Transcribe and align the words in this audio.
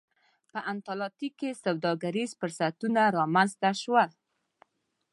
په 0.51 0.59
اتلانتیک 0.71 1.33
کې 1.39 1.59
سوداګریز 1.63 2.31
فرصتونه 2.39 3.01
رامنځته 3.17 3.69
شول 3.81 4.09